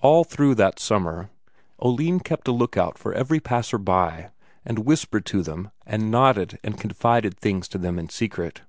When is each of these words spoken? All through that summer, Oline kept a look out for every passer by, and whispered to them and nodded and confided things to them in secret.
All 0.00 0.24
through 0.24 0.54
that 0.54 0.78
summer, 0.78 1.28
Oline 1.82 2.20
kept 2.20 2.48
a 2.48 2.50
look 2.50 2.78
out 2.78 2.96
for 2.96 3.12
every 3.12 3.40
passer 3.40 3.76
by, 3.76 4.30
and 4.64 4.86
whispered 4.86 5.26
to 5.26 5.42
them 5.42 5.70
and 5.84 6.10
nodded 6.10 6.58
and 6.64 6.80
confided 6.80 7.36
things 7.38 7.68
to 7.68 7.76
them 7.76 7.98
in 7.98 8.08
secret. 8.08 8.62